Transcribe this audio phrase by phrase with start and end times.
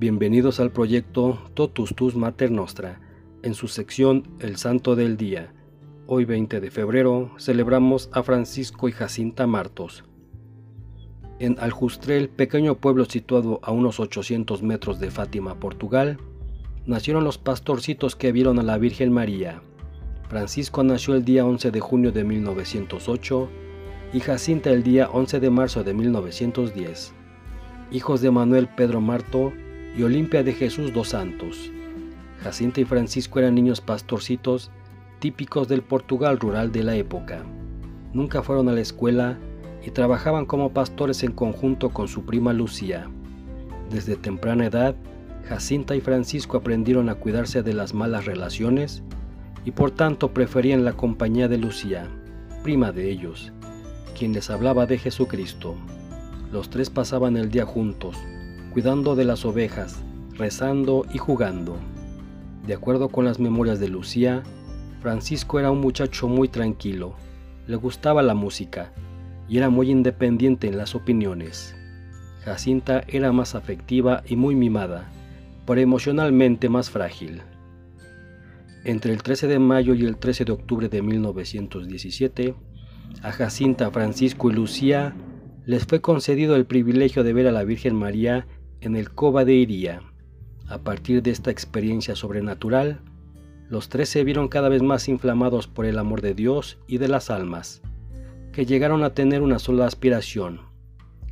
[0.00, 3.00] Bienvenidos al proyecto Totus Tus Mater Nostra,
[3.42, 5.52] en su sección El Santo del Día.
[6.06, 10.04] Hoy 20 de febrero celebramos a Francisco y Jacinta Martos.
[11.40, 16.18] En Aljustrel, pequeño pueblo situado a unos 800 metros de Fátima, Portugal,
[16.86, 19.62] nacieron los pastorcitos que vieron a la Virgen María.
[20.28, 23.48] Francisco nació el día 11 de junio de 1908
[24.12, 27.14] y Jacinta el día 11 de marzo de 1910.
[27.90, 29.52] Hijos de Manuel Pedro Marto
[29.96, 31.70] y Olimpia de Jesús dos Santos.
[32.42, 34.70] Jacinta y Francisco eran niños pastorcitos
[35.18, 37.42] típicos del Portugal rural de la época.
[38.12, 39.38] Nunca fueron a la escuela
[39.84, 43.08] y trabajaban como pastores en conjunto con su prima Lucía.
[43.90, 44.94] Desde temprana edad,
[45.48, 49.02] Jacinta y Francisco aprendieron a cuidarse de las malas relaciones
[49.64, 52.06] y por tanto preferían la compañía de Lucía,
[52.62, 53.52] prima de ellos,
[54.16, 55.74] quien les hablaba de Jesucristo.
[56.52, 58.16] Los tres pasaban el día juntos,
[58.72, 60.02] cuidando de las ovejas,
[60.34, 61.76] rezando y jugando.
[62.66, 64.42] De acuerdo con las memorias de Lucía,
[65.00, 67.14] Francisco era un muchacho muy tranquilo,
[67.66, 68.92] le gustaba la música
[69.48, 71.74] y era muy independiente en las opiniones.
[72.44, 75.10] Jacinta era más afectiva y muy mimada,
[75.66, 77.42] pero emocionalmente más frágil.
[78.84, 82.54] Entre el 13 de mayo y el 13 de octubre de 1917,
[83.22, 85.14] a Jacinta, Francisco y Lucía
[85.66, 88.46] les fue concedido el privilegio de ver a la Virgen María
[88.80, 90.02] en el Cova de Iría.
[90.68, 93.00] A partir de esta experiencia sobrenatural,
[93.68, 97.08] los tres se vieron cada vez más inflamados por el amor de Dios y de
[97.08, 97.82] las almas,
[98.52, 100.60] que llegaron a tener una sola aspiración,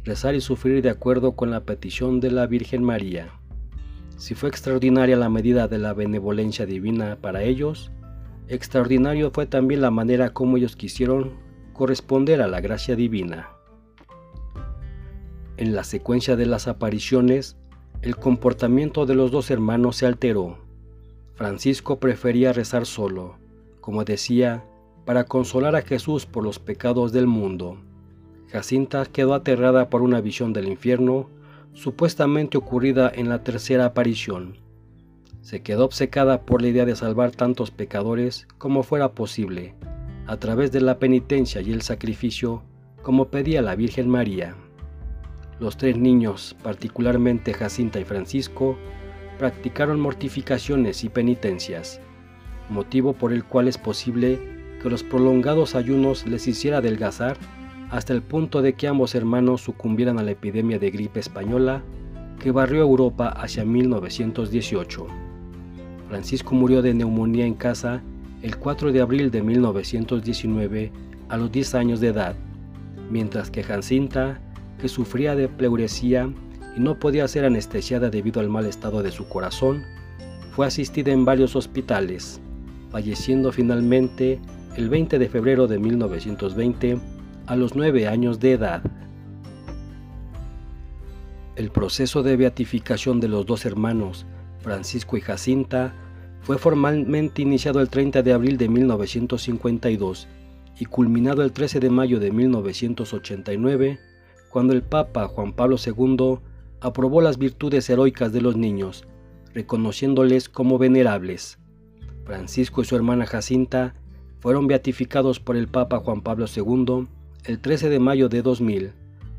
[0.05, 3.31] rezar y sufrir de acuerdo con la petición de la Virgen María.
[4.17, 7.91] Si fue extraordinaria la medida de la benevolencia divina para ellos,
[8.49, 11.35] extraordinario fue también la manera como ellos quisieron
[11.73, 13.56] corresponder a la gracia divina.
[15.59, 17.57] En la secuencia de las apariciones,
[18.03, 20.59] el comportamiento de los dos hermanos se alteró.
[21.35, 23.37] Francisco prefería rezar solo,
[23.81, 24.65] como decía,
[25.07, 27.79] para consolar a Jesús por los pecados del mundo.
[28.49, 31.31] Jacinta quedó aterrada por una visión del infierno,
[31.73, 34.59] supuestamente ocurrida en la tercera aparición.
[35.41, 39.75] Se quedó obcecada por la idea de salvar tantos pecadores como fuera posible,
[40.27, 42.63] a través de la penitencia y el sacrificio,
[43.03, 44.55] como pedía la Virgen María.
[45.59, 48.77] Los tres niños, particularmente Jacinta y Francisco,
[49.39, 52.01] practicaron mortificaciones y penitencias,
[52.69, 54.39] motivo por el cual es posible
[54.83, 57.37] que los prolongados ayunos les hiciera adelgazar
[57.91, 61.83] hasta el punto de que ambos hermanos sucumbieran a la epidemia de gripe española
[62.39, 65.07] que barrió Europa hacia 1918.
[66.09, 68.03] Francisco murió de neumonía en casa
[68.43, 70.93] el 4 de abril de 1919
[71.29, 72.37] a los 10 años de edad,
[73.11, 74.41] mientras que Jacinta
[74.81, 76.31] que sufría de pleuresía
[76.77, 79.83] y no podía ser anestesiada debido al mal estado de su corazón,
[80.55, 82.41] fue asistida en varios hospitales,
[82.91, 84.41] falleciendo finalmente
[84.77, 86.99] el 20 de febrero de 1920
[87.47, 88.83] a los 9 años de edad.
[91.57, 94.27] El proceso de beatificación de los dos hermanos,
[94.61, 95.95] Francisco y Jacinta,
[96.43, 100.29] fue formalmente iniciado el 30 de abril de 1952
[100.79, 103.99] y culminado el 13 de mayo de 1989
[104.51, 106.39] cuando el Papa Juan Pablo II
[106.81, 109.07] aprobó las virtudes heroicas de los niños,
[109.55, 111.59] reconociéndoles como venerables.
[112.25, 113.95] Francisco y su hermana Jacinta
[114.41, 117.09] fueron beatificados por el Papa Juan Pablo II
[117.45, 118.93] el 13 de mayo de 2000,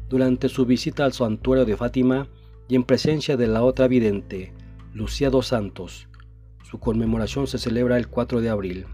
[0.10, 2.28] durante su visita al santuario de Fátima
[2.68, 4.54] y en presencia de la otra vidente,
[4.94, 6.08] Lucía dos Santos.
[6.64, 8.86] Su conmemoración se celebra el 4 de abril.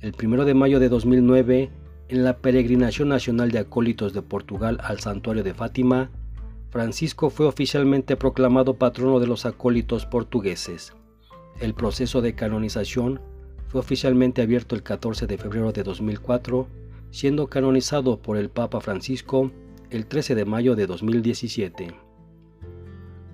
[0.00, 1.70] El 1 de mayo de 2009,
[2.08, 6.10] en la peregrinación nacional de acólitos de Portugal al santuario de Fátima,
[6.70, 10.92] Francisco fue oficialmente proclamado patrono de los acólitos portugueses.
[11.60, 13.20] El proceso de canonización
[13.68, 16.68] fue oficialmente abierto el 14 de febrero de 2004,
[17.10, 19.50] siendo canonizado por el Papa Francisco
[19.90, 21.94] el 13 de mayo de 2017.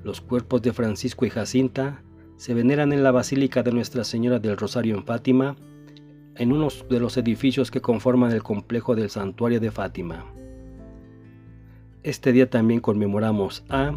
[0.05, 2.03] Los cuerpos de Francisco y Jacinta
[2.37, 5.57] se veneran en la Basílica de Nuestra Señora del Rosario en Fátima,
[6.37, 10.25] en uno de los edificios que conforman el complejo del santuario de Fátima.
[12.03, 13.93] Este día también conmemoramos a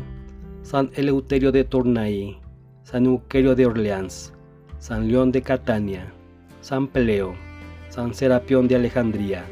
[0.61, 2.39] San Eleuterio de Tournai,
[2.83, 4.33] San Euquerio de Orleans,
[4.79, 6.13] San León de Catania,
[6.61, 7.35] San Peleo,
[7.89, 9.45] San Serapión de Alejandría,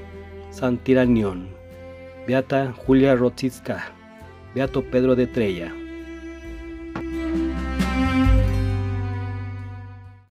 [0.51, 1.47] San Tiranión,
[2.27, 3.91] Beata Julia Rotzitska,
[4.53, 5.74] Beato Pedro de Trella.